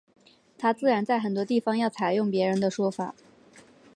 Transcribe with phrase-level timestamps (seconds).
[0.57, 3.13] 他自然在很多地方要采用别人的说法。